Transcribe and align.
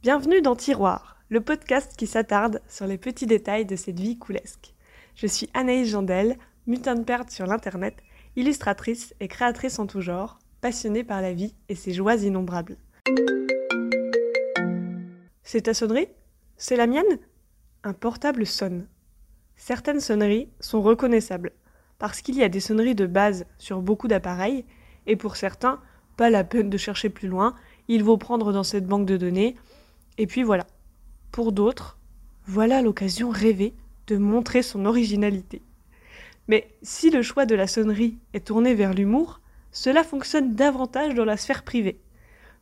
Bienvenue 0.00 0.40
dans 0.42 0.54
Tiroir, 0.54 1.16
le 1.28 1.40
podcast 1.40 1.94
qui 1.96 2.06
s'attarde 2.06 2.62
sur 2.68 2.86
les 2.86 2.98
petits 2.98 3.26
détails 3.26 3.66
de 3.66 3.74
cette 3.74 3.98
vie 3.98 4.16
coulesque. 4.16 4.72
Je 5.16 5.26
suis 5.26 5.50
Anaïs 5.54 5.88
Jandel, 5.88 6.38
mutin 6.68 7.02
perte 7.02 7.32
sur 7.32 7.46
l'internet, 7.46 7.96
illustratrice 8.36 9.12
et 9.18 9.26
créatrice 9.26 9.80
en 9.80 9.88
tout 9.88 10.00
genre, 10.00 10.38
passionnée 10.60 11.02
par 11.02 11.20
la 11.20 11.32
vie 11.32 11.52
et 11.68 11.74
ses 11.74 11.92
joies 11.92 12.14
innombrables. 12.14 12.76
C'est 15.42 15.62
ta 15.62 15.74
sonnerie? 15.74 16.08
C'est 16.56 16.76
la 16.76 16.86
mienne? 16.86 17.18
Un 17.82 17.92
portable 17.92 18.46
sonne. 18.46 18.86
Certaines 19.56 20.00
sonneries 20.00 20.48
sont 20.60 20.80
reconnaissables, 20.80 21.50
parce 21.98 22.20
qu'il 22.20 22.36
y 22.36 22.44
a 22.44 22.48
des 22.48 22.60
sonneries 22.60 22.94
de 22.94 23.06
base 23.06 23.46
sur 23.58 23.82
beaucoup 23.82 24.06
d'appareils, 24.06 24.64
et 25.08 25.16
pour 25.16 25.34
certains, 25.34 25.80
pas 26.16 26.30
la 26.30 26.44
peine 26.44 26.70
de 26.70 26.78
chercher 26.78 27.08
plus 27.08 27.26
loin, 27.26 27.56
il 27.88 28.04
vaut 28.04 28.16
prendre 28.16 28.52
dans 28.52 28.62
cette 28.62 28.86
banque 28.86 29.06
de 29.06 29.16
données, 29.16 29.56
et 30.18 30.26
puis 30.26 30.42
voilà. 30.42 30.66
Pour 31.32 31.52
d'autres, 31.52 31.98
voilà 32.46 32.82
l'occasion 32.82 33.30
rêvée 33.30 33.74
de 34.08 34.16
montrer 34.16 34.62
son 34.62 34.84
originalité. 34.84 35.62
Mais 36.48 36.74
si 36.82 37.10
le 37.10 37.22
choix 37.22 37.46
de 37.46 37.54
la 37.54 37.66
sonnerie 37.66 38.18
est 38.34 38.46
tourné 38.46 38.74
vers 38.74 38.94
l'humour, 38.94 39.40
cela 39.70 40.02
fonctionne 40.02 40.54
davantage 40.54 41.14
dans 41.14 41.24
la 41.24 41.36
sphère 41.36 41.62
privée. 41.62 42.00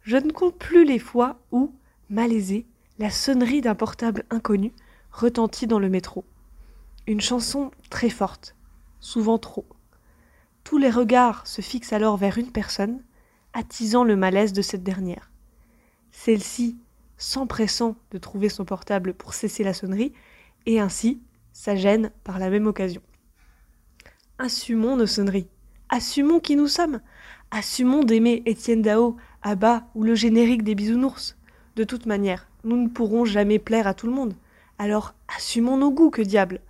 Je 0.02 0.16
ne 0.16 0.32
compte 0.32 0.58
plus 0.58 0.84
les 0.84 0.98
fois 0.98 1.38
où, 1.52 1.72
malaisé, 2.10 2.66
la 2.98 3.10
sonnerie 3.10 3.60
d'un 3.60 3.74
portable 3.74 4.24
inconnu 4.30 4.72
retentit 5.12 5.66
dans 5.66 5.78
le 5.78 5.88
métro. 5.88 6.24
Une 7.06 7.20
chanson 7.20 7.70
très 7.90 8.10
forte, 8.10 8.56
souvent 9.00 9.38
trop. 9.38 9.66
Tous 10.64 10.78
les 10.78 10.90
regards 10.90 11.46
se 11.46 11.62
fixent 11.62 11.92
alors 11.92 12.16
vers 12.16 12.38
une 12.38 12.50
personne, 12.50 13.02
attisant 13.52 14.02
le 14.02 14.16
malaise 14.16 14.52
de 14.52 14.62
cette 14.62 14.82
dernière. 14.82 15.30
Celle-ci 16.10 16.76
s'empressant 17.18 17.96
de 18.10 18.18
trouver 18.18 18.48
son 18.48 18.64
portable 18.64 19.14
pour 19.14 19.34
cesser 19.34 19.64
la 19.64 19.74
sonnerie, 19.74 20.12
et 20.66 20.80
ainsi 20.80 21.20
sa 21.52 21.76
gêne 21.76 22.10
par 22.24 22.38
la 22.38 22.50
même 22.50 22.66
occasion. 22.66 23.02
Assumons 24.38 24.96
nos 24.96 25.06
sonneries, 25.06 25.48
assumons 25.88 26.40
qui 26.40 26.56
nous 26.56 26.68
sommes, 26.68 27.00
assumons 27.50 28.04
d'aimer 28.04 28.42
Étienne 28.46 28.82
Dao, 28.82 29.16
Abba 29.42 29.88
ou 29.94 30.02
le 30.02 30.14
générique 30.14 30.64
des 30.64 30.74
bisounours. 30.74 31.36
De 31.76 31.84
toute 31.84 32.06
manière, 32.06 32.48
nous 32.64 32.76
ne 32.76 32.88
pourrons 32.88 33.24
jamais 33.24 33.58
plaire 33.58 33.86
à 33.86 33.94
tout 33.94 34.06
le 34.06 34.12
monde, 34.12 34.34
alors 34.78 35.14
assumons 35.34 35.78
nos 35.78 35.90
goûts, 35.90 36.10
que 36.10 36.22
diable. 36.22 36.60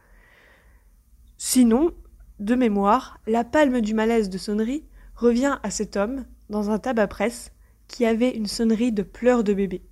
Sinon, 1.38 1.92
de 2.38 2.54
mémoire, 2.54 3.18
la 3.26 3.44
palme 3.44 3.80
du 3.80 3.94
malaise 3.94 4.28
de 4.28 4.38
sonnerie 4.38 4.84
revient 5.14 5.58
à 5.62 5.70
cet 5.70 5.96
homme, 5.96 6.24
dans 6.50 6.70
un 6.70 6.78
tabac 6.78 7.08
presse, 7.08 7.52
qui 7.88 8.04
avait 8.04 8.30
une 8.30 8.46
sonnerie 8.46 8.92
de 8.92 9.02
pleurs 9.02 9.42
de 9.42 9.54
bébé. 9.54 9.82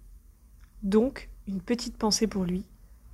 Donc, 0.84 1.30
une 1.48 1.62
petite 1.62 1.96
pensée 1.96 2.27
pour 2.27 2.44
lui. 2.44 2.64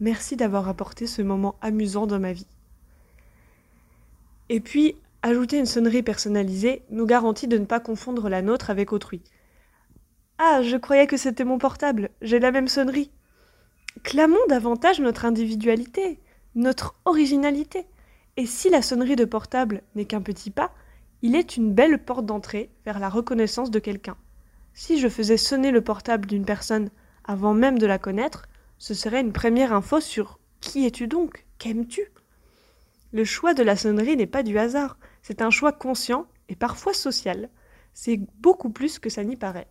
Merci 0.00 0.34
d'avoir 0.34 0.68
apporté 0.68 1.06
ce 1.06 1.22
moment 1.22 1.54
amusant 1.62 2.08
dans 2.08 2.18
ma 2.18 2.32
vie. 2.32 2.48
Et 4.48 4.58
puis, 4.58 4.96
ajouter 5.22 5.58
une 5.58 5.66
sonnerie 5.66 6.02
personnalisée 6.02 6.82
nous 6.90 7.06
garantit 7.06 7.46
de 7.46 7.58
ne 7.58 7.66
pas 7.66 7.78
confondre 7.78 8.28
la 8.28 8.42
nôtre 8.42 8.70
avec 8.70 8.92
autrui. 8.92 9.22
Ah, 10.38 10.62
je 10.62 10.76
croyais 10.76 11.06
que 11.06 11.16
c'était 11.16 11.44
mon 11.44 11.58
portable, 11.58 12.10
j'ai 12.22 12.40
la 12.40 12.50
même 12.50 12.66
sonnerie. 12.66 13.12
Clamons 14.02 14.46
davantage 14.48 15.00
notre 15.00 15.24
individualité, 15.24 16.18
notre 16.56 16.96
originalité. 17.04 17.86
Et 18.36 18.46
si 18.46 18.68
la 18.68 18.82
sonnerie 18.82 19.16
de 19.16 19.24
portable 19.24 19.82
n'est 19.94 20.06
qu'un 20.06 20.22
petit 20.22 20.50
pas, 20.50 20.72
il 21.22 21.36
est 21.36 21.56
une 21.56 21.72
belle 21.72 22.02
porte 22.02 22.26
d'entrée 22.26 22.70
vers 22.84 22.98
la 22.98 23.08
reconnaissance 23.08 23.70
de 23.70 23.78
quelqu'un. 23.78 24.16
Si 24.72 24.98
je 24.98 25.08
faisais 25.08 25.36
sonner 25.36 25.70
le 25.70 25.82
portable 25.82 26.26
d'une 26.26 26.44
personne 26.44 26.90
avant 27.30 27.54
même 27.54 27.78
de 27.78 27.86
la 27.86 28.00
connaître, 28.00 28.48
ce 28.78 28.92
serait 28.92 29.20
une 29.20 29.32
première 29.32 29.72
info 29.72 30.00
sur 30.00 30.40
qui 30.60 30.84
es-tu 30.84 31.06
donc? 31.06 31.46
Qu'aimes-tu? 31.58 32.10
Le 33.12 33.22
choix 33.22 33.54
de 33.54 33.62
la 33.62 33.76
sonnerie 33.76 34.16
n'est 34.16 34.26
pas 34.26 34.42
du 34.42 34.58
hasard, 34.58 34.98
c'est 35.22 35.40
un 35.40 35.50
choix 35.50 35.70
conscient 35.70 36.26
et 36.48 36.56
parfois 36.56 36.92
social. 36.92 37.48
C'est 37.94 38.18
beaucoup 38.40 38.70
plus 38.70 38.98
que 38.98 39.10
ça 39.10 39.22
n'y 39.22 39.36
paraît. 39.36 39.68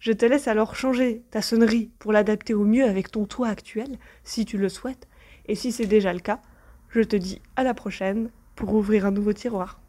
Je 0.00 0.12
te 0.12 0.26
laisse 0.26 0.48
alors 0.48 0.76
changer 0.76 1.22
ta 1.30 1.40
sonnerie 1.40 1.92
pour 1.98 2.12
l'adapter 2.12 2.52
au 2.52 2.64
mieux 2.64 2.84
avec 2.84 3.10
ton 3.10 3.24
toit 3.24 3.48
actuel, 3.48 3.98
si 4.22 4.44
tu 4.44 4.58
le 4.58 4.68
souhaites, 4.68 5.08
et 5.46 5.54
si 5.54 5.72
c'est 5.72 5.86
déjà 5.86 6.12
le 6.12 6.20
cas, 6.20 6.42
je 6.90 7.00
te 7.00 7.16
dis 7.16 7.40
à 7.56 7.64
la 7.64 7.72
prochaine 7.72 8.30
pour 8.54 8.74
ouvrir 8.74 9.06
un 9.06 9.12
nouveau 9.12 9.32
tiroir. 9.32 9.79